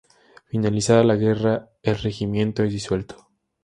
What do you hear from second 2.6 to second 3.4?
es disuelto.